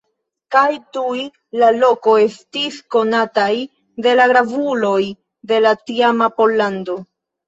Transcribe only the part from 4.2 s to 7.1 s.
la gravuloj de la tiama Pollando.